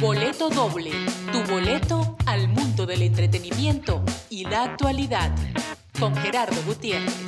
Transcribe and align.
Boleto 0.00 0.48
doble, 0.48 0.92
tu 1.32 1.52
boleto 1.52 2.16
al 2.24 2.46
mundo 2.46 2.86
del 2.86 3.02
entretenimiento 3.02 4.04
y 4.30 4.44
la 4.44 4.62
actualidad. 4.62 5.34
Con 5.98 6.14
Gerardo 6.14 6.54
Gutiérrez. 6.64 7.26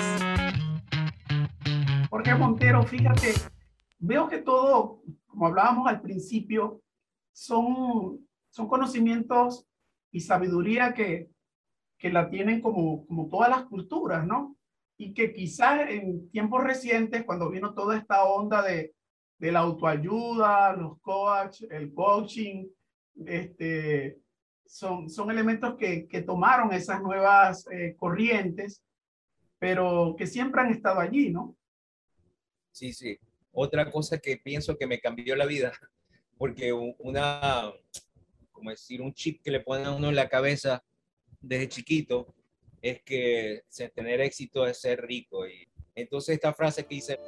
Jorge 2.09 2.35
Montero, 2.37 2.85
fíjate, 2.85 3.35
veo 3.99 4.29
que 4.29 4.39
todo, 4.39 5.03
como 5.27 5.49
hablábamos 5.49 5.89
al 5.89 6.01
principio, 6.01 6.81
son, 7.33 8.25
son 8.51 8.69
conocimientos 8.69 9.67
y 10.13 10.21
sabiduría 10.21 10.95
que, 10.95 11.29
que 11.99 12.11
la 12.11 12.31
tienen 12.31 12.61
como, 12.61 13.05
como 13.05 13.29
todas 13.29 13.51
las 13.51 13.65
culturas, 13.65 14.25
¿no? 14.25 14.57
Y 14.97 15.13
que 15.13 15.33
quizás 15.33 15.91
en 15.91 16.31
tiempos 16.31 16.63
recientes, 16.63 17.25
cuando 17.25 17.51
vino 17.51 17.75
toda 17.75 17.97
esta 17.97 18.23
onda 18.23 18.63
de, 18.63 18.95
de 19.41 19.51
la 19.51 19.61
autoayuda, 19.61 20.75
los 20.77 21.01
coach, 21.01 21.63
el 21.71 21.95
coaching, 21.95 22.67
este, 23.25 24.19
son, 24.67 25.09
son 25.09 25.31
elementos 25.31 25.77
que, 25.79 26.07
que 26.07 26.21
tomaron 26.21 26.73
esas 26.75 27.01
nuevas 27.01 27.67
eh, 27.73 27.97
corrientes, 27.99 28.83
pero 29.59 30.15
que 30.17 30.27
siempre 30.27 30.61
han 30.61 30.71
estado 30.71 31.01
allí, 31.01 31.31
¿no? 31.31 31.57
Sí, 32.71 32.93
sí. 32.93 33.19
Otra 33.51 33.91
cosa 33.91 34.19
que 34.19 34.37
pienso 34.37 34.77
que 34.77 34.87
me 34.87 35.01
cambió 35.01 35.35
la 35.35 35.47
vida, 35.47 35.73
porque 36.39 36.75
una, 36.75 37.73
como 38.53 38.71
decir, 38.71 39.01
un 39.01 39.15
chip 39.15 39.43
que 39.43 39.51
le 39.51 39.61
ponen 39.61 39.87
a 39.87 39.97
uno 39.97 40.11
en 40.11 40.17
la 40.17 40.29
cabeza 40.29 40.85
desde 41.41 41.69
chiquito, 41.69 42.35
es 42.83 43.03
que 43.03 43.63
tener 43.95 44.21
éxito 44.21 44.67
es 44.67 44.83
ser 44.83 45.01
rico. 45.01 45.49
Y 45.49 45.67
entonces 45.95 46.35
esta 46.35 46.53
frase 46.53 46.85
que 46.85 46.95
dice, 46.95 47.19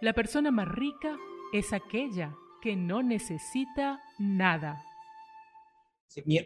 la 0.00 0.12
persona 0.12 0.50
más 0.50 0.68
rica 0.68 1.18
es 1.52 1.72
aquella 1.72 2.36
que 2.62 2.76
no 2.76 3.02
necesita 3.02 4.00
nada. 4.18 4.84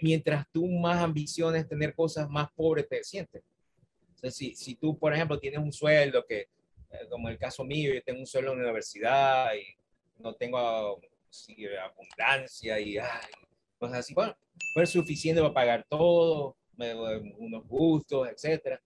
Mientras 0.00 0.46
tú 0.50 0.66
más 0.66 1.02
ambiciones 1.02 1.68
tener 1.68 1.94
cosas, 1.94 2.28
más 2.28 2.50
pobre 2.52 2.82
te 2.82 3.02
sientes. 3.04 3.42
si, 4.30 4.54
si 4.54 4.74
tú, 4.74 4.98
por 4.98 5.14
ejemplo, 5.14 5.38
tienes 5.38 5.60
un 5.60 5.72
sueldo 5.72 6.24
que, 6.26 6.48
eh, 6.90 7.06
como 7.08 7.28
el 7.28 7.38
caso 7.38 7.64
mío, 7.64 7.94
yo 7.94 8.02
tengo 8.02 8.20
un 8.20 8.26
sueldo 8.26 8.52
en 8.52 8.58
la 8.58 8.64
universidad 8.64 9.54
y 9.54 10.22
no 10.22 10.34
tengo 10.34 10.58
abundancia 10.58 12.80
y 12.80 12.96
cosas 13.78 13.98
así, 13.98 14.14
bueno, 14.14 14.36
pues 14.74 14.88
es 14.88 14.92
suficiente 14.92 15.40
para 15.40 15.54
pagar 15.54 15.86
todo, 15.88 16.56
unos 17.38 17.66
gustos, 17.66 18.28
etcétera. 18.28 18.80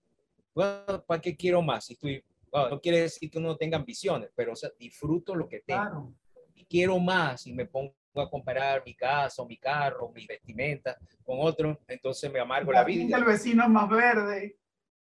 Bueno, 0.53 1.03
¿para 1.05 1.21
qué 1.21 1.35
quiero 1.35 1.61
más? 1.61 1.85
Si 1.85 1.93
estoy 1.93 2.23
no 2.53 2.81
quiere 2.81 3.01
decir 3.01 3.29
que 3.29 3.37
uno 3.37 3.49
no 3.49 3.57
tenga 3.57 3.77
ambiciones, 3.77 4.31
pero 4.35 4.53
o 4.53 4.55
sea, 4.55 4.69
disfruto 4.79 5.35
lo 5.35 5.47
que 5.47 5.61
tengo. 5.61 6.13
Y 6.55 6.65
quiero 6.65 6.99
más 6.99 7.45
y 7.47 7.53
me 7.53 7.65
pongo 7.65 7.93
a 8.15 8.29
comparar 8.29 8.83
mi 8.85 8.95
casa, 8.95 9.45
mi 9.45 9.57
carro, 9.57 10.09
mi 10.09 10.25
vestimenta 10.25 10.97
con 11.23 11.37
otros, 11.39 11.77
entonces 11.87 12.31
me 12.31 12.39
amargo 12.39 12.71
la, 12.71 12.83
vida. 12.83 13.17
El 13.17 13.25
vecino 13.25 13.63
es 13.63 13.69
más 13.69 13.89
verde. 13.89 14.57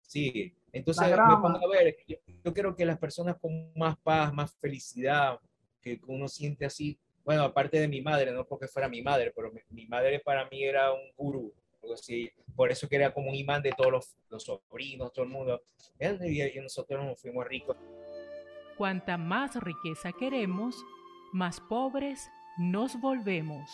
Sí, 0.02 0.54
entonces 0.72 1.10
me 1.10 1.16
pongo 1.16 1.58
a 1.66 1.70
ver, 1.70 1.96
yo, 2.08 2.18
yo, 2.44 2.54
creo 2.54 2.76
que 2.76 2.86
las 2.86 2.98
personas 2.98 3.38
con 3.40 3.72
más 3.76 3.98
paz, 3.98 4.34
más 4.34 4.56
felicidad, 4.58 5.40
que 5.82 6.00
uno 6.08 6.28
siente 6.28 6.66
así, 6.66 7.00
bueno, 7.24 7.44
aparte 7.44 7.80
de 7.80 7.88
mi 7.88 8.02
madre, 8.02 8.32
no 8.32 8.46
porque 8.46 8.68
fuera 8.68 8.88
mi 8.88 9.02
madre, 9.02 9.34
pero 9.36 9.52
mi, 9.52 9.60
mi 9.70 9.86
madre 9.86 10.22
para 10.22 10.48
mí 10.50 10.64
era 10.64 10.94
un 10.94 11.12
gurú, 11.16 11.54
así, 11.94 12.32
por 12.56 12.72
eso 12.72 12.88
que 12.88 12.96
era 12.96 13.14
como 13.14 13.30
un 13.30 13.36
imán 13.36 13.62
de 13.62 13.72
todos 13.72 13.92
los, 13.92 14.18
los 14.30 14.44
sobrinos, 14.44 15.12
todo 15.14 15.26
el 15.26 15.32
mundo. 15.32 15.62
Y 16.00 16.60
nosotros 16.60 17.06
nos 17.06 17.22
fuimos 17.22 17.48
ricos. 17.48 17.78
Cuanta 18.78 19.18
más 19.18 19.56
riqueza 19.56 20.12
queremos, 20.12 20.76
más 21.34 21.60
pobres 21.60 22.30
nos 22.58 23.00
volvemos. 23.00 23.70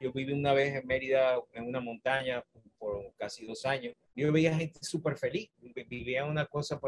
Yo 0.00 0.12
viví 0.12 0.32
una 0.32 0.52
vez 0.52 0.74
en 0.74 0.86
Mérida, 0.86 1.38
en 1.54 1.68
una 1.68 1.80
montaña, 1.80 2.44
por 2.78 3.14
casi 3.16 3.46
dos 3.46 3.64
años. 3.64 3.94
Yo 4.14 4.30
veía 4.32 4.54
gente 4.54 4.78
súper 4.82 5.16
feliz, 5.16 5.50
vivía 5.88 6.24
una 6.24 6.46
cosa 6.46 6.78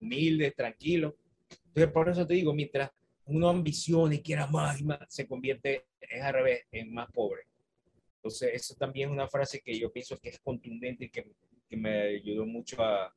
humilde, 0.00 0.50
tranquilo. 0.50 1.16
Entonces, 1.68 1.92
por 1.92 2.08
eso 2.08 2.26
te 2.26 2.34
digo, 2.34 2.52
mientras 2.52 2.90
uno 3.26 3.48
ambiciona 3.48 4.14
y 4.14 4.22
quiera 4.22 4.46
más 4.46 4.80
y 4.80 4.84
más, 4.84 4.98
se 5.08 5.26
convierte, 5.26 5.86
es 6.00 6.22
al 6.22 6.34
revés, 6.34 6.66
en 6.72 6.92
más 6.92 7.10
pobre. 7.12 7.42
Entonces, 8.22 8.50
eso 8.54 8.76
también 8.76 9.08
es 9.08 9.14
una 9.14 9.26
frase 9.26 9.60
que 9.60 9.76
yo 9.76 9.90
pienso 9.90 10.16
que 10.16 10.28
es 10.28 10.38
contundente 10.38 11.06
y 11.06 11.10
que, 11.10 11.28
que 11.68 11.76
me 11.76 12.02
ayudó 12.02 12.46
mucho 12.46 12.80
a 12.80 13.12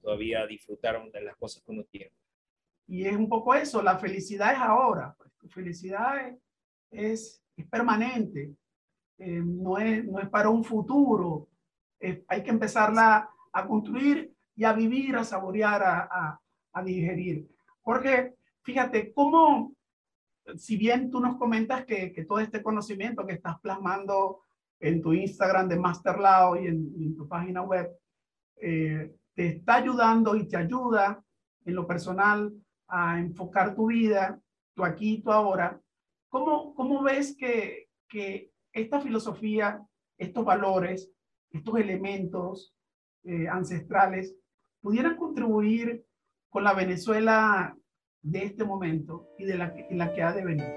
todavía 0.00 0.46
disfrutar 0.46 0.98
de 1.12 1.20
las 1.20 1.36
cosas 1.36 1.62
que 1.62 1.70
uno 1.70 1.84
tiene. 1.84 2.12
Y 2.86 3.04
es 3.04 3.14
un 3.14 3.28
poco 3.28 3.54
eso, 3.54 3.82
la 3.82 3.98
felicidad 3.98 4.52
es 4.54 4.58
ahora, 4.58 5.14
pues, 5.18 5.30
tu 5.34 5.50
felicidad 5.50 6.28
es, 6.90 7.44
es, 7.56 7.66
permanente, 7.70 8.54
eh, 9.18 9.42
no, 9.44 9.76
es, 9.76 10.02
no 10.06 10.18
es 10.18 10.30
para 10.30 10.48
un 10.48 10.64
futuro, 10.64 11.48
hay 12.00 12.42
que 12.42 12.50
empezarla 12.50 13.28
a 13.52 13.66
construir 13.66 14.32
y 14.56 14.64
a 14.64 14.72
vivir, 14.72 15.14
a 15.16 15.24
saborear, 15.24 15.82
a, 15.82 16.08
a, 16.10 16.40
a 16.72 16.82
digerir. 16.82 17.46
Jorge, 17.82 18.34
fíjate, 18.62 19.12
¿cómo, 19.12 19.74
si 20.56 20.76
bien 20.76 21.10
tú 21.10 21.20
nos 21.20 21.36
comentas 21.36 21.84
que, 21.84 22.12
que, 22.12 22.24
todo 22.24 22.40
este 22.40 22.62
conocimiento 22.62 23.26
que 23.26 23.34
estás 23.34 23.60
plasmando 23.60 24.42
en 24.80 25.00
tu 25.00 25.12
Instagram 25.12 25.68
de 25.68 25.78
Masterlao 25.78 26.56
y 26.56 26.66
en, 26.66 27.16
tu 27.16 27.28
página 27.28 27.62
web, 27.62 27.90
eh, 28.56 29.14
te 29.34 29.46
está 29.46 29.76
ayudando 29.76 30.34
y 30.36 30.48
te 30.48 30.56
ayuda 30.56 31.22
en 31.64 31.74
lo 31.74 31.86
personal 31.86 32.52
a 32.88 33.18
enfocar 33.18 33.74
tu 33.74 33.86
vida, 33.86 34.40
tu 34.74 34.84
aquí 34.84 35.14
y 35.14 35.22
tu 35.22 35.30
ahora, 35.30 35.80
¿cómo, 36.28 36.74
cómo 36.74 37.02
ves 37.02 37.36
que, 37.36 37.88
que 38.08 38.50
esta 38.72 39.00
filosofía, 39.00 39.80
estos 40.18 40.44
valores, 40.44 41.10
estos 41.50 41.78
elementos 41.78 42.74
eh, 43.24 43.46
ancestrales 43.48 44.34
pudieran 44.80 45.16
contribuir 45.16 46.04
con 46.48 46.64
la 46.64 46.74
Venezuela 46.74 47.76
de 48.22 48.44
este 48.44 48.64
momento 48.64 49.28
y 49.38 49.44
de 49.44 49.56
la, 49.56 49.74
en 49.76 49.98
la 49.98 50.12
que 50.12 50.22
ha 50.22 50.32
de 50.32 50.44
venir? 50.44 50.72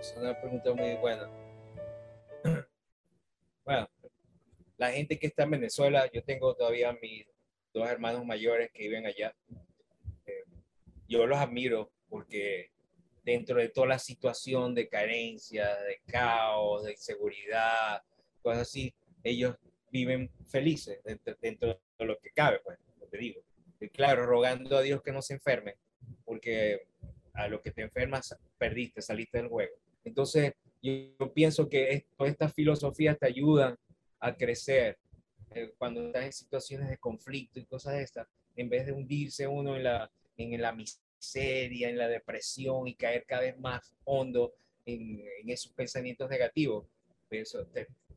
Es 0.00 0.14
una 0.18 0.38
pregunta 0.40 0.74
muy 0.74 0.96
buena. 0.96 1.30
Bueno, 3.64 3.88
la 4.76 4.90
gente 4.90 5.20
que 5.20 5.28
está 5.28 5.44
en 5.44 5.52
Venezuela, 5.52 6.10
yo 6.12 6.24
tengo 6.24 6.56
todavía 6.56 6.92
mis 7.00 7.24
dos 7.72 7.88
hermanos 7.88 8.26
mayores 8.26 8.72
que 8.72 8.82
viven 8.82 9.06
allá. 9.06 9.32
Eh, 10.26 10.42
yo 11.06 11.28
los 11.28 11.38
admiro 11.38 11.92
porque 12.08 12.72
dentro 13.24 13.60
de 13.60 13.68
toda 13.68 13.86
la 13.86 13.98
situación 14.00 14.74
de 14.74 14.88
carencia, 14.88 15.76
de 15.76 16.00
caos, 16.06 16.84
de 16.84 16.90
inseguridad, 16.90 18.02
cosas 18.42 18.62
así, 18.62 18.92
ellos 19.22 19.56
viven 19.92 20.28
felices 20.48 21.00
dentro, 21.04 21.36
dentro 21.40 21.80
de 21.98 22.04
lo 22.04 22.18
que 22.18 22.30
cabe, 22.32 22.58
pues, 22.64 22.78
claro, 23.92 24.26
rogando 24.26 24.76
a 24.76 24.82
Dios 24.82 25.02
que 25.02 25.12
no 25.12 25.22
se 25.22 25.34
enfermen, 25.34 25.74
porque 26.24 26.86
a 27.34 27.48
lo 27.48 27.60
que 27.62 27.70
te 27.70 27.82
enfermas 27.82 28.36
perdiste, 28.58 29.02
saliste 29.02 29.38
del 29.38 29.48
juego. 29.48 29.74
Entonces, 30.04 30.52
yo, 30.82 31.32
pienso 31.32 31.68
que 31.68 32.06
todas 32.16 32.32
estas 32.32 32.52
filosofías 32.52 33.18
te 33.18 33.26
ayudan 33.26 33.78
a 34.18 34.36
crecer 34.36 34.98
eh, 35.50 35.72
cuando 35.78 36.06
estás 36.06 36.24
en 36.24 36.32
situaciones 36.32 36.88
de 36.88 36.98
conflicto 36.98 37.60
y 37.60 37.64
cosas 37.64 37.94
de 37.94 38.02
estas, 38.02 38.26
en 38.56 38.68
vez 38.68 38.86
de 38.86 38.92
hundirse 38.92 39.46
uno 39.46 39.76
en 39.76 39.84
la, 39.84 40.10
en 40.36 40.60
la 40.60 40.72
miseria, 40.72 41.88
en 41.88 41.98
la 41.98 42.08
depresión 42.08 42.88
y 42.88 42.94
caer 42.94 43.24
cada 43.26 43.42
vez 43.42 43.58
más 43.58 43.94
hondo 44.04 44.54
en, 44.84 45.22
esos 45.46 45.72
pensamientos 45.72 46.28
negativos, 46.28 46.86
eso, 47.30 47.66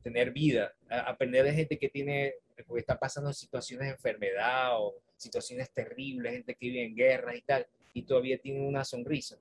tener 0.02 0.30
vida, 0.32 0.74
aprender 0.88 1.44
de 1.44 1.54
gente 1.54 1.78
que 1.78 1.88
tiene, 1.88 2.34
que 2.64 2.64
está 2.78 2.98
pasando 2.98 3.32
situaciones 3.32 3.88
de 3.88 3.94
enfermedad 3.94 4.80
o 4.80 4.94
situaciones 5.16 5.70
terribles, 5.70 6.32
gente 6.32 6.54
que 6.54 6.66
vive 6.66 6.84
en 6.84 6.94
guerras 6.94 7.36
y 7.36 7.42
tal, 7.42 7.66
y 7.92 8.02
todavía 8.02 8.38
tiene 8.38 8.66
una 8.66 8.84
sonrisa. 8.84 9.38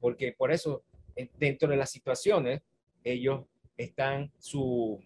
Porque 0.00 0.32
por 0.32 0.52
eso, 0.52 0.82
dentro 1.38 1.68
de 1.68 1.76
las 1.76 1.90
situaciones, 1.90 2.62
ellos 3.04 3.44
están 3.76 4.30
su, 4.38 5.02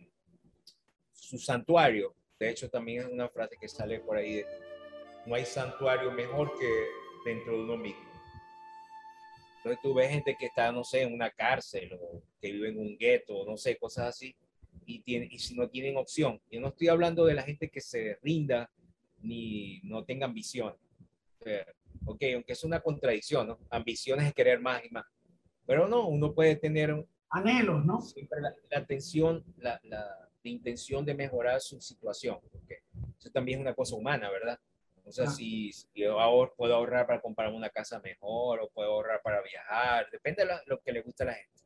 su 1.12 1.38
santuario. 1.38 2.14
De 2.38 2.50
hecho, 2.50 2.68
también 2.68 3.02
es 3.02 3.08
una 3.08 3.28
frase 3.28 3.56
que 3.60 3.68
sale 3.68 4.00
por 4.00 4.16
ahí, 4.16 4.36
de, 4.36 4.46
no 5.26 5.34
hay 5.34 5.44
santuario 5.44 6.10
mejor 6.10 6.52
que 6.58 6.86
dentro 7.24 7.52
de 7.52 7.62
uno 7.62 7.76
mismo. 7.76 8.12
Entonces 9.58 9.80
tú 9.80 9.94
ves 9.94 10.10
gente 10.10 10.36
que 10.36 10.46
está, 10.46 10.72
no 10.72 10.82
sé, 10.82 11.02
en 11.02 11.14
una 11.14 11.30
cárcel 11.30 11.92
o 11.92 12.20
que 12.40 12.50
vive 12.50 12.70
en 12.70 12.78
un 12.78 12.96
gueto, 12.98 13.44
no 13.46 13.56
sé, 13.56 13.76
cosas 13.76 14.08
así, 14.08 14.34
y, 14.86 15.02
tiene, 15.02 15.28
y 15.30 15.38
si 15.38 15.54
no 15.54 15.68
tienen 15.68 15.96
opción. 15.96 16.40
Yo 16.50 16.60
no 16.60 16.68
estoy 16.68 16.88
hablando 16.88 17.24
de 17.24 17.34
la 17.34 17.42
gente 17.42 17.68
que 17.70 17.80
se 17.80 18.18
rinda 18.22 18.70
ni 19.20 19.80
no 19.84 20.04
tenga 20.04 20.26
ambición. 20.26 20.74
ok, 22.04 22.22
aunque 22.34 22.52
es 22.52 22.64
una 22.64 22.80
contradicción, 22.80 23.48
¿no? 23.48 23.58
Ambiciones 23.70 24.26
es 24.26 24.34
querer 24.34 24.60
más 24.60 24.84
y 24.84 24.90
más. 24.90 25.06
Pero 25.66 25.88
no, 25.88 26.08
uno 26.08 26.34
puede 26.34 26.56
tener 26.56 27.06
anhelos, 27.30 27.84
¿no? 27.84 28.00
Siempre 28.00 28.40
la, 28.40 28.54
atención, 28.76 29.44
la, 29.58 29.80
la, 29.84 30.28
intención 30.44 31.04
de 31.04 31.14
mejorar 31.14 31.60
su 31.60 31.80
situación. 31.80 32.38
Okay. 32.64 32.78
Eso 33.16 33.30
también 33.30 33.60
es 33.60 33.62
una 33.62 33.74
cosa 33.74 33.94
humana, 33.94 34.28
¿verdad? 34.28 34.58
O 35.04 35.10
sea, 35.10 35.26
si, 35.26 35.70
yo 35.94 36.20
ahor, 36.20 36.54
puedo 36.56 36.74
ahorrar 36.74 37.06
para 37.06 37.20
comprar 37.20 37.52
una 37.52 37.70
casa 37.70 38.00
mejor 38.00 38.60
o 38.60 38.70
puedo 38.70 38.90
ahorrar 38.90 39.20
para 39.22 39.42
viajar, 39.42 40.08
depende 40.10 40.44
de 40.44 40.52
lo, 40.66 40.80
que 40.80 40.92
le 40.92 41.02
gusta 41.02 41.24
a 41.24 41.28
la 41.28 41.34
gente. 41.34 41.62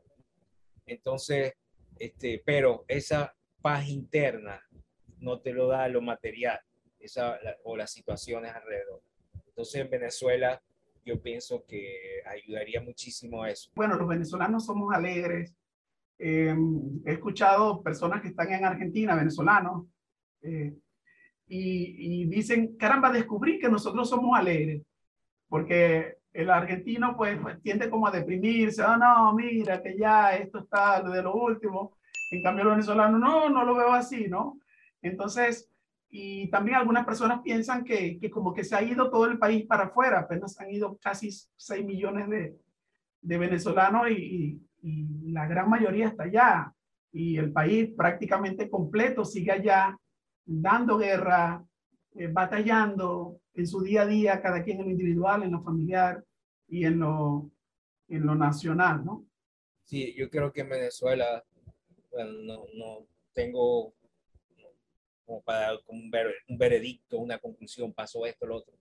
Entonces, 0.86 1.54
este, 1.98 2.42
pero 2.44 2.84
esa 2.88 3.34
paz 3.62 3.88
interna 3.88 4.60
no 5.18 5.40
te 5.40 5.52
lo 5.52 5.68
da 5.68 5.88
lo 5.88 6.00
material 6.00 6.60
esa, 6.98 7.38
o 7.64 7.76
las 7.76 7.92
situaciones 7.92 8.54
alrededor. 8.54 9.02
Entonces, 9.48 9.80
en 9.80 9.90
Venezuela, 9.90 10.62
yo 11.04 11.20
pienso 11.22 11.64
que 11.66 12.22
ayudaría 12.26 12.80
muchísimo 12.80 13.42
a 13.42 13.50
eso. 13.50 13.70
Bueno, 13.74 13.96
los 13.96 14.08
venezolanos 14.08 14.66
somos 14.66 14.94
alegres. 14.94 15.54
Em, 16.18 17.00
he 17.04 17.12
escuchado 17.12 17.82
personas 17.82 18.20
que 18.22 18.28
están 18.28 18.52
en 18.52 18.64
Argentina, 18.64 19.14
venezolanos, 19.14 19.86
eh, 20.42 20.74
y, 21.48 22.26
dicen, 22.26 22.76
caramba, 22.76 23.12
descubrí 23.12 23.58
que 23.58 23.68
nosotros 23.68 24.08
somos 24.08 24.36
alegres, 24.36 24.82
porque 25.48 26.16
el 26.36 26.50
argentino 26.50 27.16
pues, 27.16 27.38
pues, 27.40 27.60
tiende 27.62 27.88
como 27.88 28.06
a 28.06 28.10
deprimirse, 28.10 28.82
oh 28.82 28.96
no, 28.96 29.32
mira 29.32 29.82
que 29.82 29.96
ya 29.96 30.36
esto 30.36 30.58
está 30.58 31.02
de 31.02 31.22
lo 31.22 31.34
último, 31.34 31.96
en 32.30 32.42
cambio 32.42 32.64
el 32.64 32.70
venezolano 32.70 33.18
no, 33.18 33.48
no 33.48 33.64
lo 33.64 33.74
veo 33.74 33.92
así, 33.92 34.28
¿no? 34.28 34.58
Entonces, 35.00 35.70
y 36.10 36.48
también 36.50 36.76
algunas 36.76 37.06
personas 37.06 37.40
piensan 37.42 37.84
que, 37.84 38.18
que 38.18 38.30
como 38.30 38.52
que 38.52 38.64
se 38.64 38.76
ha 38.76 38.82
ido 38.82 39.10
todo 39.10 39.24
el 39.26 39.38
país 39.38 39.66
para 39.66 39.84
afuera, 39.84 40.20
apenas 40.20 40.60
han 40.60 40.70
ido 40.70 40.98
casi 40.98 41.30
6 41.30 41.84
millones 41.84 42.28
de, 42.28 42.56
de 43.22 43.38
venezolanos 43.38 44.10
y, 44.10 44.60
y 44.82 45.32
la 45.32 45.46
gran 45.46 45.70
mayoría 45.70 46.08
está 46.08 46.24
allá 46.24 46.72
y 47.12 47.38
el 47.38 47.50
país 47.50 47.90
prácticamente 47.96 48.68
completo 48.68 49.24
sigue 49.24 49.52
allá 49.52 49.96
dando 50.44 50.98
guerra, 50.98 51.64
eh, 52.18 52.28
batallando 52.28 53.40
en 53.54 53.66
su 53.66 53.82
día 53.82 54.02
a 54.02 54.06
día, 54.06 54.42
cada 54.42 54.62
quien 54.62 54.78
en 54.78 54.86
lo 54.86 54.90
individual, 54.90 55.42
en 55.42 55.52
lo 55.52 55.62
familiar 55.62 56.24
y 56.68 56.84
en 56.84 56.98
lo, 56.98 57.50
en 58.08 58.26
lo 58.26 58.34
nacional, 58.34 59.04
¿no? 59.04 59.26
Sí, 59.84 60.14
yo 60.16 60.28
creo 60.30 60.52
que 60.52 60.62
en 60.62 60.68
Venezuela, 60.68 61.44
bueno, 62.10 62.32
no, 62.42 62.64
no 62.74 63.06
tengo 63.32 63.94
como 65.24 65.42
para 65.42 65.72
un, 65.88 66.10
un 66.48 66.58
veredicto, 66.58 67.18
una 67.18 67.38
conclusión, 67.38 67.92
pasó 67.92 68.24
esto, 68.26 68.46
lo 68.46 68.56
otro, 68.56 68.74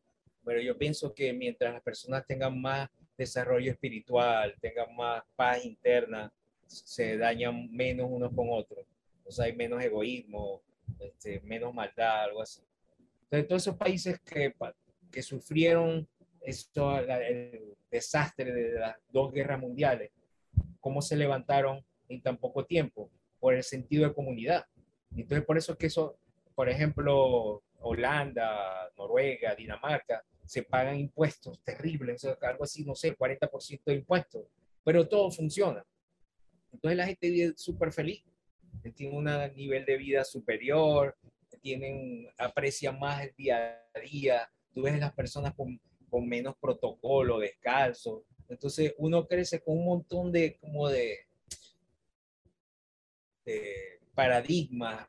pero 0.43 0.61
yo 0.61 0.77
pienso 0.77 1.13
que 1.13 1.33
mientras 1.33 1.73
las 1.73 1.81
personas 1.81 2.25
tengan 2.25 2.61
más 2.61 2.89
desarrollo 3.17 3.71
espiritual, 3.71 4.55
tengan 4.61 4.95
más 4.95 5.23
paz 5.35 5.65
interna, 5.65 6.31
se 6.67 7.17
dañan 7.17 7.71
menos 7.71 8.07
unos 8.09 8.33
con 8.33 8.47
otros. 8.51 8.85
O 9.23 9.31
sea, 9.31 9.45
hay 9.45 9.55
menos 9.55 9.83
egoísmo, 9.83 10.61
este, 10.99 11.41
menos 11.41 11.73
maldad, 11.73 12.25
algo 12.25 12.41
así. 12.41 12.61
Entonces, 13.25 13.47
todos 13.47 13.61
esos 13.63 13.77
países 13.77 14.19
que, 14.21 14.53
que 15.11 15.21
sufrieron 15.21 16.07
esto, 16.41 16.97
el 16.99 17.75
desastre 17.89 18.53
de 18.53 18.79
las 18.79 18.95
dos 19.09 19.33
guerras 19.33 19.59
mundiales, 19.59 20.11
¿cómo 20.79 21.01
se 21.01 21.15
levantaron 21.15 21.83
en 22.07 22.21
tan 22.21 22.37
poco 22.37 22.65
tiempo? 22.65 23.09
Por 23.39 23.55
el 23.55 23.63
sentido 23.63 24.07
de 24.07 24.13
comunidad. 24.13 24.65
Entonces, 25.15 25.45
por 25.45 25.57
eso 25.57 25.73
es 25.73 25.77
que 25.77 25.87
eso, 25.87 26.17
por 26.53 26.69
ejemplo, 26.69 27.63
Holanda, 27.79 28.91
Noruega, 28.97 29.55
Dinamarca, 29.55 30.23
se 30.45 30.63
pagan 30.63 30.97
impuestos 30.97 31.59
terribles, 31.63 32.23
algo 32.41 32.63
así, 32.63 32.85
no 32.85 32.93
sé, 32.93 33.17
40% 33.17 33.81
de 33.85 33.95
impuestos, 33.95 34.43
pero 34.83 35.07
todo 35.07 35.31
funciona. 35.31 35.83
Entonces 36.71 36.97
la 36.97 37.07
gente 37.07 37.29
vive 37.29 37.53
súper 37.55 37.91
feliz 37.91 38.23
tienen 38.91 39.17
un 39.17 39.55
nivel 39.55 39.85
de 39.85 39.97
vida 39.97 40.23
superior, 40.23 41.15
tienen, 41.55 42.27
aprecian 42.37 42.99
más 42.99 43.23
el 43.23 43.33
día 43.35 43.81
a 43.93 43.99
día, 43.99 44.49
tú 44.73 44.83
ves 44.83 44.99
las 44.99 45.13
personas 45.13 45.53
con, 45.55 45.79
con 46.09 46.27
menos 46.27 46.55
protocolo, 46.59 47.39
descalzo, 47.39 48.25
entonces 48.47 48.93
uno 48.97 49.27
crece 49.27 49.61
con 49.61 49.77
un 49.77 49.85
montón 49.85 50.31
de, 50.31 50.57
como 50.59 50.89
de, 50.89 51.19
de 53.45 53.99
paradigmas, 54.13 55.07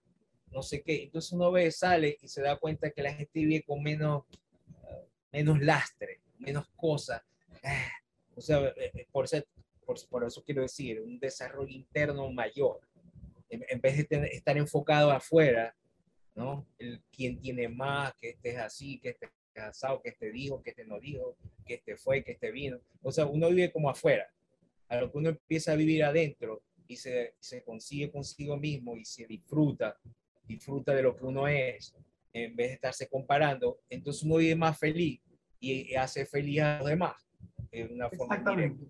no 0.50 0.62
sé 0.62 0.82
qué, 0.82 1.04
entonces 1.04 1.32
uno 1.32 1.52
ve, 1.52 1.70
sale 1.70 2.18
y 2.20 2.28
se 2.28 2.42
da 2.42 2.56
cuenta 2.56 2.90
que 2.90 3.02
la 3.02 3.12
gente 3.12 3.40
vive 3.40 3.62
con 3.62 3.82
menos, 3.82 4.24
menos 5.32 5.60
lastre, 5.60 6.20
menos 6.38 6.66
cosas, 6.76 7.22
o 8.34 8.40
sea, 8.40 8.58
eh, 8.76 9.06
por, 9.10 9.28
ser, 9.28 9.46
por 10.10 10.24
eso 10.24 10.44
quiero 10.44 10.62
decir, 10.62 11.00
un 11.00 11.18
desarrollo 11.18 11.70
interno 11.70 12.30
mayor. 12.30 12.80
En, 13.48 13.80
vez 13.80 14.08
de 14.08 14.26
estar 14.32 14.58
enfocado 14.58 15.10
afuera, 15.10 15.74
¿no? 16.36 16.66
El, 16.78 17.02
quién 17.10 17.40
tiene 17.40 17.68
más, 17.68 18.14
que 18.20 18.30
este 18.30 18.50
es 18.50 18.58
así, 18.58 19.00
que 19.00 19.10
este 19.10 19.26
es 19.54 19.62
asado, 19.62 20.00
que 20.02 20.10
este 20.10 20.30
dijo, 20.30 20.62
que 20.62 20.70
este 20.70 20.84
no 20.84 21.00
dijo, 21.00 21.36
que 21.64 21.74
este 21.74 21.96
fue, 21.96 22.22
que 22.22 22.32
este 22.32 22.52
vino. 22.52 22.78
O 23.02 23.10
sea, 23.10 23.26
uno 23.26 23.48
vive 23.48 23.72
como 23.72 23.90
afuera. 23.90 24.26
A 24.88 25.00
lo 25.00 25.10
que 25.10 25.18
uno 25.18 25.30
empieza 25.30 25.72
a 25.72 25.76
vivir 25.76 26.04
adentro 26.04 26.62
y 26.86 26.96
se, 26.96 27.34
se 27.40 27.64
consigue 27.64 28.12
consigo 28.12 28.56
mismo 28.56 28.96
y 28.96 29.04
se 29.04 29.26
disfruta, 29.26 29.98
disfruta 30.44 30.94
de 30.94 31.02
lo 31.02 31.16
que 31.16 31.24
uno 31.24 31.48
es, 31.48 31.96
en 32.32 32.54
vez 32.54 32.68
de 32.68 32.74
estarse 32.74 33.08
comparando, 33.08 33.80
entonces 33.88 34.22
uno 34.22 34.36
vive 34.36 34.54
más 34.54 34.78
feliz 34.78 35.20
y 35.58 35.94
hace 35.94 36.26
feliz 36.26 36.60
a 36.60 36.78
los 36.78 36.88
demás. 36.88 37.14
En 37.72 37.94
una 37.94 38.10
forma 38.10 38.36
Exactamente. 38.36 38.84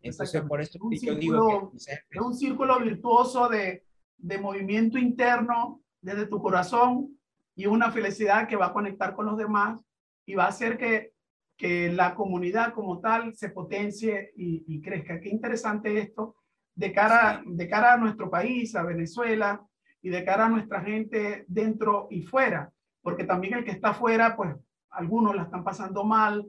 Entonces, 0.00 0.42
por 0.42 0.60
eso 0.60 0.78
un 0.80 0.96
yo 0.96 1.14
digo 1.16 1.72
que... 1.72 1.76
Es 1.76 2.20
un 2.20 2.32
círculo 2.32 2.78
virtuoso 2.80 3.48
de, 3.48 3.84
de 4.16 4.38
movimiento 4.38 4.98
interno 4.98 5.82
desde 6.06 6.28
tu 6.28 6.40
corazón 6.40 7.18
y 7.56 7.66
una 7.66 7.90
felicidad 7.90 8.46
que 8.46 8.54
va 8.54 8.66
a 8.66 8.72
conectar 8.72 9.12
con 9.12 9.26
los 9.26 9.36
demás 9.36 9.80
y 10.24 10.36
va 10.36 10.44
a 10.44 10.50
hacer 10.50 10.78
que, 10.78 11.12
que 11.56 11.90
la 11.90 12.14
comunidad 12.14 12.72
como 12.74 13.00
tal 13.00 13.34
se 13.34 13.48
potencie 13.48 14.32
y, 14.36 14.64
y, 14.68 14.80
crezca. 14.80 15.20
Qué 15.20 15.28
interesante 15.30 15.98
esto 15.98 16.36
de 16.76 16.92
cara, 16.92 17.42
de 17.44 17.68
cara 17.68 17.94
a 17.94 17.96
nuestro 17.96 18.30
país, 18.30 18.76
a 18.76 18.84
Venezuela 18.84 19.60
y 20.00 20.10
de 20.10 20.24
cara 20.24 20.46
a 20.46 20.48
nuestra 20.48 20.80
gente 20.80 21.44
dentro 21.48 22.06
y 22.08 22.22
fuera, 22.22 22.70
porque 23.02 23.24
también 23.24 23.54
el 23.54 23.64
que 23.64 23.72
está 23.72 23.92
fuera, 23.92 24.36
pues 24.36 24.54
algunos 24.90 25.34
la 25.34 25.42
están 25.42 25.64
pasando 25.64 26.04
mal, 26.04 26.46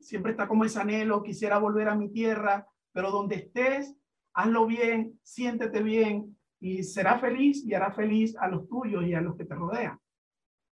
siempre 0.00 0.32
está 0.32 0.48
como 0.48 0.64
ese 0.64 0.80
anhelo, 0.80 1.22
quisiera 1.22 1.58
volver 1.58 1.88
a 1.88 1.94
mi 1.94 2.10
tierra, 2.10 2.66
pero 2.92 3.12
donde 3.12 3.36
estés, 3.36 3.94
hazlo 4.34 4.66
bien, 4.66 5.20
siéntete 5.22 5.80
bien, 5.80 6.36
y 6.60 6.82
será 6.82 7.18
feliz 7.18 7.64
y 7.64 7.74
hará 7.74 7.90
feliz 7.90 8.36
a 8.36 8.46
los 8.48 8.68
tuyos 8.68 9.04
y 9.06 9.14
a 9.14 9.20
los 9.20 9.36
que 9.36 9.44
te 9.44 9.54
rodean. 9.54 9.98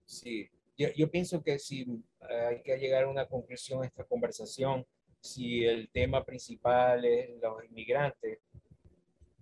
Sí, 0.05 0.49
yo, 0.77 0.89
yo 0.97 1.11
pienso 1.11 1.43
que 1.43 1.59
si 1.59 1.83
eh, 2.29 2.47
hay 2.49 2.63
que 2.63 2.77
llegar 2.77 3.05
a 3.05 3.09
una 3.09 3.27
conclusión 3.27 3.83
a 3.83 3.87
esta 3.87 4.05
conversación, 4.05 4.85
si 5.21 5.65
el 5.65 5.91
tema 5.91 6.25
principal 6.25 7.05
es 7.05 7.31
los 7.41 7.65
inmigrantes, 7.65 8.39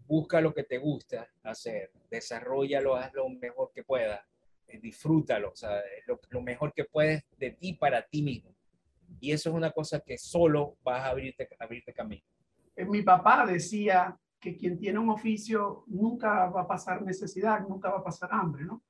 busca 0.06 0.40
lo 0.40 0.54
que 0.54 0.64
te 0.64 0.78
gusta 0.78 1.28
hacer, 1.42 1.92
desarrollalo, 2.10 2.96
haz 2.96 3.12
lo 3.14 3.28
mejor 3.28 3.70
que 3.74 3.84
puedas, 3.84 4.20
eh, 4.66 4.78
disfrútalo, 4.78 5.50
o 5.50 5.56
sea, 5.56 5.82
lo, 6.06 6.18
lo, 6.30 6.40
mejor 6.40 6.72
que 6.72 6.84
puedes 6.84 7.24
de 7.36 7.50
ti 7.50 7.74
para 7.74 8.02
ti 8.06 8.22
mismo. 8.22 8.54
Y 9.20 9.32
eso 9.32 9.50
es 9.50 9.54
una 9.54 9.70
cosa 9.70 10.00
que 10.00 10.16
solo 10.18 10.76
vas 10.82 11.02
a 11.02 11.10
abrirte, 11.10 11.48
abrirte 11.58 11.92
camino. 11.92 12.22
Eh, 12.74 12.84
mi 12.84 13.02
papá 13.02 13.44
decía, 13.46 14.18
que 14.40 14.56
quien 14.56 14.78
tiene 14.78 14.98
un 14.98 15.10
oficio 15.10 15.84
nunca 15.86 16.48
va 16.50 16.62
a 16.62 16.66
pasar 16.68 17.02
necesidad, 17.02 17.66
nunca 17.68 17.90
va 17.90 17.98
a 17.98 18.04
pasar 18.04 18.30
hambre, 18.32 18.64
¿no? 18.64 18.82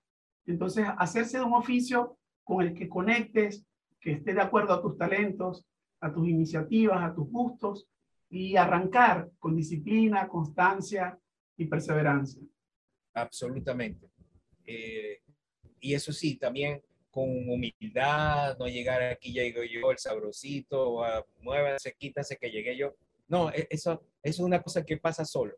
Entonces, 0.46 0.86
hacerse 0.98 1.38
de 1.38 1.44
un 1.44 1.54
oficio 1.54 2.18
con 2.42 2.64
el 2.64 2.74
que 2.74 2.88
conectes, 2.88 3.66
que 4.00 4.12
esté 4.12 4.34
de 4.34 4.40
acuerdo 4.40 4.72
a 4.72 4.80
tus 4.80 4.96
talentos, 4.96 5.66
a 6.00 6.12
tus 6.12 6.28
iniciativas, 6.28 7.02
a 7.02 7.14
tus 7.14 7.28
gustos, 7.28 7.88
y 8.30 8.56
arrancar 8.56 9.30
con 9.38 9.56
disciplina, 9.56 10.28
constancia 10.28 11.18
y 11.56 11.66
perseverancia. 11.66 12.42
Absolutamente. 13.14 14.10
Eh, 14.64 15.20
y 15.80 15.94
eso 15.94 16.12
sí, 16.12 16.36
también 16.36 16.82
con 17.10 17.28
humildad, 17.48 18.56
no 18.58 18.66
llegar 18.68 19.02
aquí, 19.02 19.32
digo 19.32 19.62
yo, 19.64 19.90
el 19.90 19.98
sabrosito, 19.98 21.00
muévanse, 21.40 21.94
quítanse 21.98 22.36
que 22.36 22.50
llegué 22.50 22.76
yo. 22.76 22.94
No, 23.28 23.50
e, 23.50 23.66
eso, 23.70 24.02
es 24.22 24.38
una 24.38 24.62
cosa 24.62 24.84
que 24.84 24.96
pasa 24.96 25.24
solo. 25.24 25.54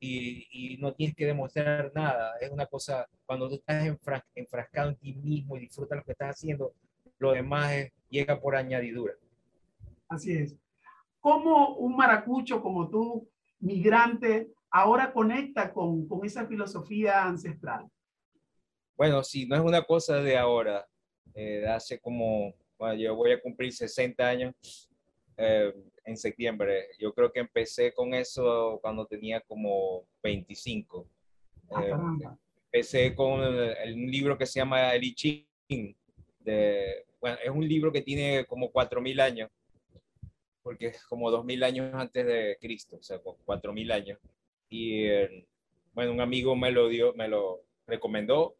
Y, 0.00 0.76
no 0.80 0.92
tienes 0.92 1.16
que 1.16 1.24
demostrar 1.24 1.90
nada. 1.94 2.34
Es 2.40 2.50
una 2.50 2.66
cosa, 2.66 3.08
cuando 3.24 3.48
tú 3.48 3.54
estás 3.54 3.86
enfrascado 4.34 4.90
en 4.90 4.96
ti 4.96 5.14
mismo 5.14 5.56
y 5.56 5.60
disfrutas 5.60 5.98
lo 5.98 6.04
que 6.04 6.12
estás 6.12 6.30
haciendo, 6.30 6.74
lo 7.18 7.32
demás 7.32 7.72
llega 8.10 8.38
por 8.38 8.54
añadidura. 8.54 9.14
Así 10.08 10.32
es. 10.32 10.56
¿Cómo 11.20 11.76
un 11.76 11.96
maracucho 11.96 12.60
como 12.60 12.90
tú, 12.90 13.30
migrante, 13.60 14.52
ahora 14.70 15.10
conecta 15.12 15.72
con, 15.72 16.06
con 16.06 16.24
esa 16.26 16.46
filosofía 16.46 17.24
ancestral? 17.24 17.88
Bueno, 18.96 19.24
sí, 19.24 19.46
no 19.46 19.56
es 19.56 19.62
una 19.62 19.82
cosa 19.82 20.16
de 20.16 20.36
ahora. 20.36 20.86
Eh, 21.34 21.66
hace 21.66 21.98
como, 21.98 22.54
bueno, 22.78 22.94
yo 22.94 23.16
voy 23.16 23.32
a 23.32 23.40
cumplir 23.40 23.72
60 23.72 24.26
años. 24.26 24.54
Eh, 25.36 25.74
en 26.04 26.16
septiembre. 26.16 26.88
Yo 26.98 27.12
creo 27.14 27.32
que 27.32 27.40
empecé 27.40 27.92
con 27.92 28.14
eso 28.14 28.78
cuando 28.82 29.06
tenía 29.06 29.40
como 29.40 30.04
25. 30.22 31.08
Ah, 31.70 31.82
eh, 31.82 32.28
empecé 32.66 33.14
con 33.14 33.40
un 33.40 34.10
libro 34.10 34.36
que 34.36 34.46
se 34.46 34.60
llama 34.60 34.94
El 34.94 35.04
I 35.04 35.14
Ching, 35.14 35.96
de 36.40 37.04
bueno, 37.20 37.38
es 37.42 37.50
un 37.50 37.66
libro 37.66 37.90
que 37.90 38.02
tiene 38.02 38.44
como 38.44 38.70
4.000 38.70 39.18
años, 39.20 39.50
porque 40.62 40.88
es 40.88 41.02
como 41.06 41.30
2.000 41.30 41.64
años 41.64 41.94
antes 41.94 42.26
de 42.26 42.58
Cristo, 42.60 42.96
o 42.96 43.02
sea, 43.02 43.18
4.000 43.18 43.92
años. 43.92 44.18
Y 44.68 45.06
bueno, 45.94 46.12
un 46.12 46.20
amigo 46.20 46.54
me 46.54 46.70
lo 46.70 46.88
dio, 46.88 47.14
me 47.14 47.28
lo 47.28 47.62
recomendó 47.86 48.56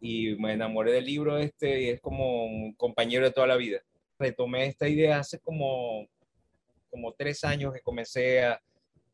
y 0.00 0.36
me 0.36 0.54
enamoré 0.54 0.92
del 0.92 1.04
libro 1.04 1.36
este 1.38 1.82
y 1.82 1.88
es 1.90 2.00
como 2.00 2.46
un 2.46 2.72
compañero 2.74 3.26
de 3.26 3.32
toda 3.32 3.46
la 3.46 3.56
vida. 3.56 3.82
Retomé 4.18 4.66
esta 4.66 4.88
idea 4.88 5.20
hace 5.20 5.38
como, 5.38 6.06
como 6.90 7.12
tres 7.12 7.44
años 7.44 7.72
que 7.72 7.80
comencé 7.80 8.44
a, 8.44 8.60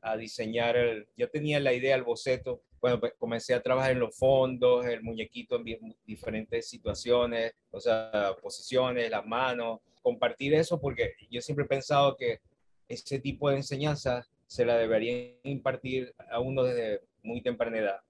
a 0.00 0.16
diseñar, 0.16 0.76
el, 0.76 1.08
yo 1.16 1.28
tenía 1.30 1.60
la 1.60 1.72
idea, 1.72 1.96
el 1.96 2.04
boceto, 2.04 2.62
bueno, 2.80 3.00
pues 3.00 3.14
comencé 3.18 3.54
a 3.54 3.62
trabajar 3.62 3.92
en 3.92 4.00
los 4.00 4.16
fondos, 4.16 4.84
el 4.84 5.02
muñequito 5.02 5.56
en 5.56 5.96
diferentes 6.06 6.68
situaciones, 6.68 7.54
o 7.70 7.80
sea, 7.80 8.36
posiciones, 8.42 9.10
las 9.10 9.24
manos, 9.24 9.80
compartir 10.02 10.52
eso 10.52 10.78
porque 10.78 11.14
yo 11.30 11.40
siempre 11.40 11.64
he 11.64 11.68
pensado 11.68 12.14
que 12.14 12.40
ese 12.86 13.18
tipo 13.20 13.48
de 13.48 13.56
enseñanza 13.56 14.28
se 14.46 14.66
la 14.66 14.76
debería 14.76 15.34
impartir 15.44 16.14
a 16.30 16.40
uno 16.40 16.62
desde 16.62 17.00
muy 17.22 17.42
temprana 17.42 17.78
edad. 17.78 18.00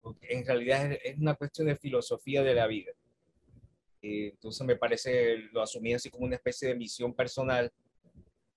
Porque 0.00 0.28
en 0.30 0.46
realidad 0.46 0.92
es, 1.02 1.18
una 1.18 1.34
cuestión 1.34 1.66
de 1.66 1.76
filosofía 1.76 2.44
de 2.44 2.54
la 2.54 2.68
vida. 2.68 2.92
Entonces 4.04 4.66
me 4.66 4.76
parece, 4.76 5.38
lo 5.52 5.62
asumí 5.62 5.94
así 5.94 6.10
como 6.10 6.26
una 6.26 6.36
especie 6.36 6.68
de 6.68 6.74
misión 6.74 7.14
personal, 7.14 7.72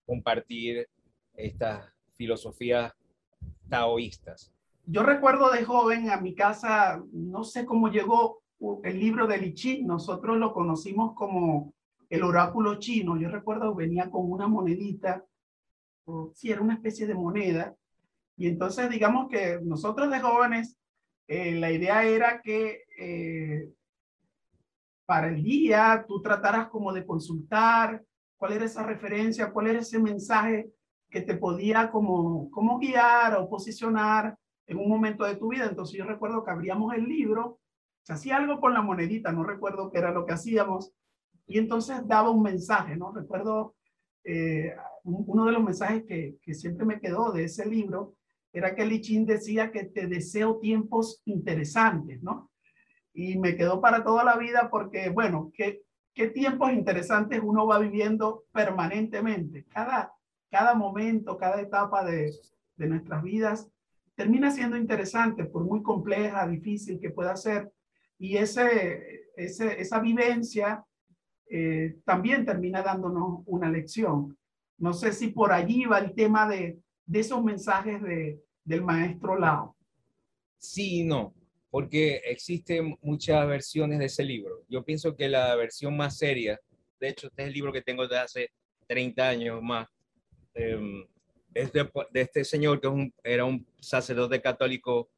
compartir 0.05 0.87
estas 1.33 1.91
filosofías 2.15 2.93
taoístas. 3.69 4.51
Yo 4.85 5.03
recuerdo 5.03 5.51
de 5.51 5.63
joven 5.63 6.09
a 6.09 6.19
mi 6.19 6.33
casa, 6.33 7.03
no 7.11 7.43
sé 7.43 7.65
cómo 7.65 7.89
llegó 7.89 8.41
el 8.83 8.99
libro 8.99 9.27
de 9.27 9.37
Lichi, 9.37 9.83
nosotros 9.83 10.37
lo 10.37 10.53
conocimos 10.53 11.13
como 11.13 11.73
el 12.09 12.23
oráculo 12.23 12.79
chino. 12.79 13.17
Yo 13.17 13.29
recuerdo 13.29 13.75
venía 13.75 14.09
con 14.09 14.31
una 14.31 14.47
monedita, 14.47 15.25
o 16.05 16.31
si 16.33 16.51
era 16.51 16.61
una 16.61 16.75
especie 16.75 17.05
de 17.05 17.15
moneda, 17.15 17.75
y 18.37 18.47
entonces 18.47 18.89
digamos 18.89 19.27
que 19.29 19.59
nosotros 19.61 20.09
de 20.09 20.19
jóvenes, 20.19 20.77
eh, 21.27 21.55
la 21.55 21.71
idea 21.71 22.05
era 22.05 22.41
que 22.41 22.83
eh, 22.97 23.69
para 25.07 25.29
el 25.29 25.41
día 25.41 26.03
tú 26.05 26.21
trataras 26.21 26.67
como 26.67 26.91
de 26.91 27.05
consultar 27.05 28.03
cuál 28.35 28.51
era 28.51 28.65
esa 28.65 28.83
referencia, 28.83 29.51
cuál 29.53 29.67
era 29.67 29.79
ese 29.79 29.99
mensaje 29.99 30.69
que 31.09 31.21
te 31.21 31.35
podía 31.35 31.89
como, 31.89 32.51
como 32.51 32.77
guiar 32.77 33.37
o 33.37 33.49
posicionar 33.49 34.37
en 34.67 34.77
un 34.77 34.89
momento 34.89 35.23
de 35.23 35.37
tu 35.37 35.47
vida. 35.47 35.65
Entonces 35.65 35.97
yo 35.97 36.03
recuerdo 36.03 36.43
que 36.43 36.51
abríamos 36.51 36.93
el 36.93 37.05
libro, 37.05 37.61
se 38.03 38.11
hacía 38.11 38.35
algo 38.35 38.59
con 38.59 38.73
la 38.73 38.81
monedita, 38.81 39.31
no 39.31 39.45
recuerdo 39.45 39.89
qué 39.89 39.99
era 39.99 40.11
lo 40.11 40.25
que 40.25 40.33
hacíamos, 40.33 40.91
y 41.47 41.57
entonces 41.57 42.05
daba 42.05 42.29
un 42.29 42.43
mensaje, 42.43 42.97
¿no? 42.97 43.13
Recuerdo 43.13 43.75
eh, 44.25 44.75
uno 45.05 45.45
de 45.45 45.53
los 45.53 45.63
mensajes 45.63 46.03
que, 46.05 46.37
que, 46.41 46.53
siempre 46.53 46.85
me 46.85 46.99
quedó 46.99 47.31
de 47.31 47.45
ese 47.45 47.65
libro, 47.65 48.15
era 48.51 48.75
que 48.75 48.85
Lichín 48.85 49.25
decía 49.25 49.71
que 49.71 49.85
te 49.85 50.07
deseo 50.07 50.57
tiempos 50.57 51.21
interesantes, 51.23 52.21
¿no? 52.21 52.49
Y 53.17 53.39
me 53.39 53.55
quedó 53.55 53.81
para 53.81 54.03
toda 54.03 54.23
la 54.23 54.37
vida 54.37 54.69
porque, 54.69 55.09
bueno, 55.09 55.51
¿qué, 55.55 55.81
qué 56.13 56.27
tiempos 56.27 56.71
interesantes 56.71 57.41
uno 57.43 57.65
va 57.65 57.79
viviendo 57.79 58.43
permanentemente? 58.51 59.65
Cada, 59.65 60.13
cada 60.51 60.75
momento, 60.75 61.35
cada 61.35 61.59
etapa 61.59 62.05
de, 62.05 62.31
de 62.75 62.87
nuestras 62.87 63.23
vidas 63.23 63.67
termina 64.13 64.51
siendo 64.51 64.77
interesante, 64.77 65.45
por 65.45 65.63
muy 65.63 65.81
compleja, 65.81 66.47
difícil 66.47 66.99
que 66.99 67.09
pueda 67.09 67.35
ser. 67.35 67.71
Y 68.19 68.37
ese, 68.37 69.31
ese, 69.35 69.81
esa 69.81 69.99
vivencia 69.99 70.85
eh, 71.49 71.97
también 72.05 72.45
termina 72.45 72.83
dándonos 72.83 73.41
una 73.47 73.67
lección. 73.67 74.37
No 74.77 74.93
sé 74.93 75.11
si 75.11 75.29
por 75.29 75.51
allí 75.51 75.85
va 75.85 75.97
el 75.97 76.13
tema 76.13 76.47
de, 76.47 76.79
de 77.07 77.19
esos 77.19 77.43
mensajes 77.43 77.99
de, 78.03 78.39
del 78.63 78.83
maestro 78.83 79.39
Lao. 79.39 79.75
Sí 80.59 81.03
no, 81.03 81.33
porque 81.77 82.23
existen 82.25 82.97
muchas 83.03 83.47
versiones 83.47 83.99
de 83.99 84.05
ese 84.05 84.23
libro. 84.23 84.63
Yo 84.67 84.83
pienso 84.83 85.15
que 85.15 85.29
la 85.29 85.55
versión 85.55 85.95
más 85.95 86.17
seria, 86.17 86.59
de 86.99 87.09
hecho, 87.09 87.27
este 87.27 87.43
es 87.43 87.49
el 87.49 87.53
libro 87.53 87.71
que 87.71 87.83
tengo 87.83 88.07
de 88.07 88.17
hace 88.17 88.49
30 88.87 89.29
años 89.29 89.61
más, 89.61 89.87
eh, 90.55 91.05
es 91.53 91.71
de, 91.71 91.87
este 92.15 92.43
señor 92.45 92.81
que 92.81 92.87
un, 92.87 93.13
era 93.23 93.45
un 93.45 93.63
sacerdote 93.79 94.41
católico 94.41 95.11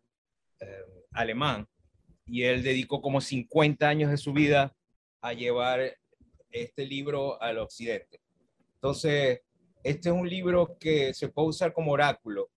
eh, 0.59 0.83
alemán 1.13 1.65
y 2.25 2.43
él 2.43 2.61
dedicó 2.61 3.01
como 3.01 3.21
50 3.21 3.87
años 3.87 4.11
de 4.11 4.17
su 4.17 4.33
vida 4.33 4.75
a 5.21 5.31
llevar 5.31 5.95
este 6.51 6.85
libro 6.85 7.41
al 7.41 7.59
occidente. 7.59 8.19
Entonces, 8.73 9.39
este 9.81 10.09
es 10.09 10.13
un 10.13 10.29
libro 10.29 10.75
que 10.77 11.13
se 11.13 11.29
puede 11.29 11.47
usar 11.47 11.71
como 11.71 11.93
oráculo, 11.93 12.49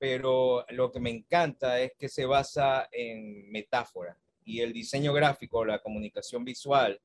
pero 0.00 0.64
lo 0.70 0.90
que 0.90 0.98
me 0.98 1.10
encanta 1.10 1.78
es 1.78 1.92
que 1.98 2.08
se 2.08 2.24
basa 2.24 2.88
en 2.90 3.52
metáfora 3.52 4.16
y 4.46 4.60
el 4.60 4.72
diseño 4.72 5.12
gráfico, 5.12 5.62
la 5.62 5.78
comunicación 5.78 6.42
visual, 6.42 6.98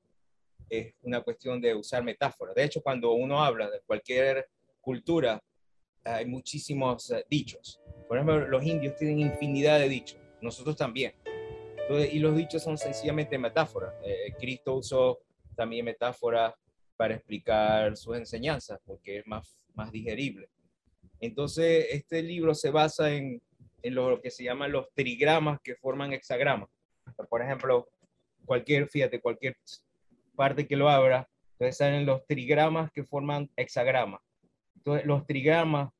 es 0.70 0.96
una 1.02 1.20
cuestión 1.20 1.60
de 1.60 1.76
usar 1.76 2.04
metáfora. 2.04 2.54
De 2.54 2.64
hecho, 2.64 2.82
cuando 2.82 3.12
uno 3.12 3.44
habla 3.44 3.70
de 3.70 3.82
cualquier 3.82 4.48
cultura, 4.80 5.44
hay 6.06 6.26
muchísimos 6.26 7.12
eh, 7.12 7.26
dichos. 7.30 7.82
Por 8.08 8.18
ejemplo, 8.18 8.48
los 8.48 8.64
indios 8.64 8.96
tienen 8.96 9.20
infinidad 9.20 9.78
de 9.78 9.90
dichos, 9.90 10.20
nosotros 10.42 10.78
también. 10.78 11.14
y 12.12 12.18
los 12.20 12.36
dichos 12.36 12.64
son 12.64 12.78
sencillamente 12.78 13.38
metáforas. 13.38 13.94
Eh, 14.06 14.34
Cristo 14.40 14.76
usó 14.76 15.20
también 15.54 15.84
metáforas 15.84 16.54
para 16.96 17.16
explicar 17.16 17.98
sus 17.98 18.16
enseñanzas, 18.16 18.80
porque 18.86 19.20
es 19.20 19.28
más, 19.28 19.66
más 19.74 19.92
digerible. 19.92 20.48
Entonces, 21.20 21.88
este 21.92 22.22
libro 22.22 22.54
se 22.54 22.70
basa 22.70 23.14
en, 23.14 23.42
en 23.82 23.96
lo 23.96 24.22
que 24.22 24.32
se 24.32 24.44
llaman 24.44 24.72
los 24.72 24.92
trigramas 24.94 25.60
que 25.64 25.76
forman 25.76 26.14
hexagramas. 26.14 26.70
Por 27.30 27.42
ejemplo, 27.42 27.88
cualquier, 28.46 28.88
fíjate, 28.90 29.22
cualquier 29.22 29.58
parte 30.36 30.68
que 30.68 30.76
lo 30.76 30.90
abra, 30.90 31.30
entonces 31.52 31.78
salen 31.78 32.06
los 32.06 32.26
trigramas 32.26 32.92
que 32.92 33.04
forman 33.04 33.50
hexagramas. 33.56 34.22
Entonces, 34.76 35.06
los 35.06 35.26
trigramas 35.26 35.92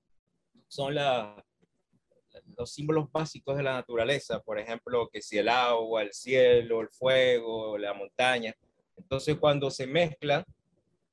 son 0.68 0.96
los 0.96 2.72
símbolos 2.72 3.12
básicos 3.12 3.56
de 3.56 3.64
la 3.64 3.74
naturaleza, 3.74 4.42
por 4.42 4.60
ejemplo, 4.60 5.08
que 5.12 5.22
si 5.22 5.38
el 5.38 5.48
agua, 5.48 6.02
el 6.02 6.12
cielo, 6.14 6.82
el 6.82 6.90
fuego, 6.90 7.78
la 7.78 7.94
montaña. 7.94 8.54
Entonces, 8.98 9.38
cuando 9.38 9.72
se 9.72 9.88
mezclan, 9.88 10.44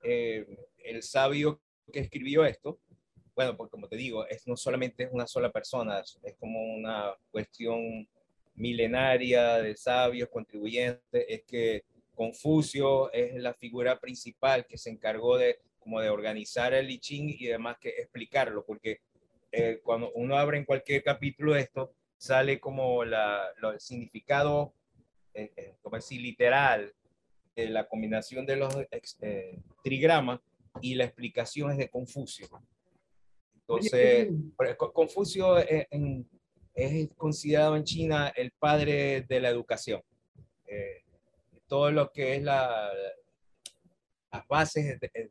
eh, 0.02 0.46
el 0.78 1.02
sabio 1.02 1.60
que 1.92 2.00
escribió 2.00 2.44
esto, 2.44 2.78
bueno, 3.34 3.56
pues 3.56 3.70
como 3.70 3.88
te 3.88 3.96
digo, 3.96 4.26
es, 4.26 4.46
no 4.46 4.56
solamente 4.56 5.04
es 5.04 5.10
una 5.12 5.26
sola 5.26 5.50
persona, 5.50 6.00
es 6.00 6.36
como 6.38 6.62
una 6.74 7.14
cuestión 7.30 8.06
milenaria 8.54 9.58
de 9.58 9.76
sabios 9.76 10.28
contribuyentes, 10.28 11.24
es 11.28 11.42
que 11.44 11.84
Confucio 12.14 13.10
es 13.12 13.34
la 13.40 13.54
figura 13.54 13.98
principal 13.98 14.66
que 14.66 14.76
se 14.76 14.90
encargó 14.90 15.38
de 15.38 15.60
como 15.78 16.00
de 16.00 16.10
organizar 16.10 16.74
el 16.74 16.90
I 16.90 16.98
Ching 16.98 17.34
y 17.38 17.48
además 17.48 17.78
que 17.80 17.88
explicarlo, 17.88 18.64
porque 18.64 19.00
eh, 19.50 19.80
cuando 19.82 20.12
uno 20.14 20.36
abre 20.36 20.58
en 20.58 20.64
cualquier 20.64 21.02
capítulo 21.02 21.56
esto, 21.56 21.92
sale 22.16 22.60
como 22.60 23.04
la, 23.04 23.48
el 23.72 23.80
significado, 23.80 24.74
eh, 25.34 25.52
eh, 25.56 25.74
como 25.82 25.96
decir, 25.96 26.20
literal, 26.20 26.94
de 27.56 27.68
la 27.68 27.88
combinación 27.88 28.46
de 28.46 28.56
los 28.56 28.74
trigramas 29.82 30.40
y 30.80 30.94
la 30.94 31.04
explicación 31.04 31.72
es 31.72 31.78
de 31.78 31.90
Confucio. 31.90 32.48
Entonces, 33.76 34.28
Confucio 34.92 35.58
es, 35.58 35.86
es, 36.74 37.08
considerado 37.16 37.76
en 37.76 37.84
China 37.84 38.32
el 38.34 38.52
padre 38.52 39.22
de 39.28 39.40
la 39.40 39.48
educación. 39.48 40.02
todo 41.66 41.90
lo 41.90 42.10
que 42.10 42.36
es 42.36 42.42
la, 42.42 42.90
las 44.32 44.46
bases, 44.48 44.98
de, 45.00 45.30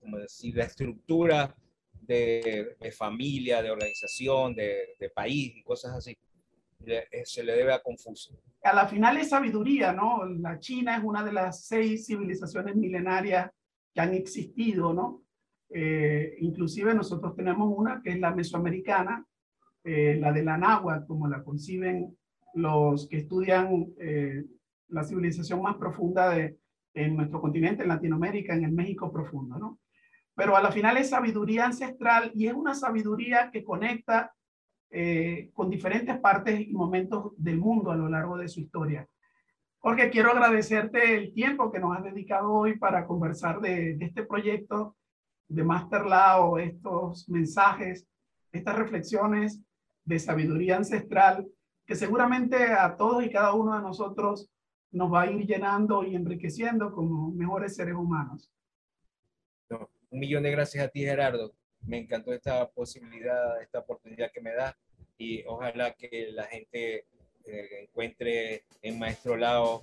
como 0.00 0.18
decir, 0.18 0.56
la 0.56 0.64
estructura 0.64 1.54
de, 2.00 2.76
familia, 2.96 3.62
de 3.62 3.70
organización, 3.70 4.54
de, 4.54 5.10
país 5.14 5.52
y 5.56 5.62
cosas 5.62 5.94
así. 5.94 6.16
Eh, 6.84 7.22
se 7.24 7.44
le 7.44 7.54
debe 7.54 7.72
a 7.72 7.80
Confucio. 7.80 8.36
A 8.64 8.74
la 8.74 8.88
final 8.88 9.16
es 9.16 9.28
sabiduría, 9.28 9.92
¿no? 9.92 10.24
La 10.24 10.58
China 10.58 10.96
es 10.96 11.04
una 11.04 11.22
de 11.22 11.32
las 11.32 11.64
seis 11.64 12.06
civilizaciones 12.06 12.74
milenarias 12.74 13.50
que 13.94 14.00
han 14.00 14.14
existido, 14.14 14.92
¿no? 14.92 15.22
Eh, 15.74 16.36
inclusive 16.40 16.94
nosotros 16.94 17.34
tenemos 17.34 17.72
una 17.74 18.02
que 18.02 18.10
es 18.10 18.20
la 18.20 18.34
mesoamericana, 18.34 19.24
eh, 19.84 20.18
la 20.20 20.32
de 20.32 20.44
la 20.44 20.58
náhuatl, 20.58 21.06
como 21.06 21.28
la 21.28 21.42
conciben 21.42 22.16
los 22.54 23.08
que 23.08 23.18
estudian 23.18 23.86
la 24.88 25.04
civilización 25.04 25.62
más 25.62 25.76
profunda 25.76 26.28
de, 26.28 26.58
en 26.92 27.16
nuestro 27.16 27.40
continente, 27.40 27.82
en 27.82 27.88
Latinoamérica, 27.88 28.54
en 28.54 28.64
el 28.64 28.72
México 28.72 29.10
profundo, 29.10 29.58
¿no? 29.58 29.78
pero 30.34 30.56
a 30.56 30.62
la 30.62 30.72
final 30.72 30.96
es 30.96 31.10
sabiduría 31.10 31.66
ancestral 31.66 32.32
y 32.34 32.46
es 32.46 32.54
una 32.54 32.74
sabiduría 32.74 33.50
que 33.50 33.64
conecta 33.64 34.34
eh, 34.90 35.50
con 35.52 35.70
diferentes 35.70 36.18
partes 36.18 36.60
y 36.60 36.72
momentos 36.72 37.32
del 37.36 37.58
mundo 37.58 37.90
a 37.90 37.96
lo 37.96 38.08
largo 38.08 38.36
de 38.36 38.48
su 38.48 38.60
historia. 38.60 39.06
Jorge, 39.78 40.10
quiero 40.10 40.30
agradecerte 40.30 41.16
el 41.16 41.32
tiempo 41.32 41.70
que 41.70 41.80
nos 41.80 41.96
has 41.96 42.04
dedicado 42.04 42.52
hoy 42.52 42.78
para 42.78 43.06
conversar 43.06 43.60
de 43.60 43.96
este 44.00 44.22
proyecto 44.22 44.96
de 45.52 45.64
Master 45.64 46.06
Lao, 46.06 46.58
estos 46.58 47.28
mensajes, 47.28 48.06
estas 48.52 48.76
reflexiones 48.76 49.60
de 50.04 50.18
sabiduría 50.18 50.76
ancestral 50.76 51.46
que 51.86 51.94
seguramente 51.94 52.56
a 52.64 52.96
todos 52.96 53.24
y 53.24 53.30
cada 53.30 53.52
uno 53.52 53.76
de 53.76 53.82
nosotros 53.82 54.48
nos 54.90 55.12
va 55.12 55.22
a 55.22 55.30
ir 55.30 55.46
llenando 55.46 56.04
y 56.04 56.14
enriqueciendo 56.14 56.92
como 56.92 57.30
mejores 57.32 57.76
seres 57.76 57.94
humanos. 57.94 58.50
un 59.68 60.18
millón 60.18 60.42
de 60.42 60.50
gracias 60.50 60.84
a 60.84 60.88
ti, 60.88 61.00
Gerardo. 61.00 61.52
Me 61.82 61.98
encantó 61.98 62.32
esta 62.32 62.68
posibilidad, 62.70 63.60
esta 63.60 63.80
oportunidad 63.80 64.30
que 64.32 64.40
me 64.40 64.54
da 64.54 64.76
y 65.18 65.44
ojalá 65.44 65.94
que 65.94 66.30
la 66.32 66.44
gente 66.44 67.06
eh, 67.44 67.82
encuentre 67.82 68.64
en 68.80 68.98
Maestro 68.98 69.36
Lao 69.36 69.82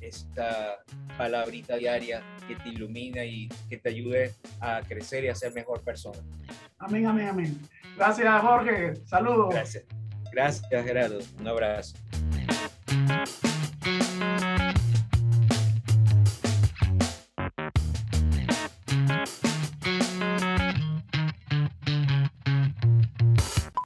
esta 0.00 0.78
palabrita 1.16 1.76
diaria 1.76 2.22
que 2.46 2.56
te 2.56 2.70
ilumina 2.70 3.24
y 3.24 3.48
que 3.68 3.78
te 3.78 3.90
ayude 3.90 4.34
a 4.60 4.82
crecer 4.82 5.24
y 5.24 5.28
a 5.28 5.34
ser 5.34 5.52
mejor 5.52 5.82
persona. 5.82 6.18
Amén, 6.78 7.06
amén, 7.06 7.28
amén. 7.28 7.60
Gracias, 7.96 8.40
Jorge. 8.40 8.96
Saludos. 9.04 9.48
Gracias. 9.50 9.84
Gracias, 10.32 10.84
Gerardo. 10.84 11.18
Un 11.40 11.48
abrazo. 11.48 11.96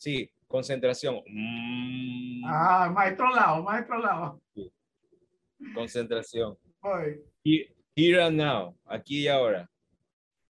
Sí, 0.00 0.28
concentración. 0.48 1.22
Mm. 1.28 2.44
Ah, 2.44 2.90
maestro 2.92 3.30
lado, 3.30 3.62
maestro 3.62 3.98
lado. 3.98 4.40
Concentración. 5.74 6.56
Voy. 6.80 7.22
Here 7.94 8.22
and 8.22 8.36
now, 8.36 8.74
aquí 8.86 9.24
y 9.24 9.28
ahora. 9.28 9.68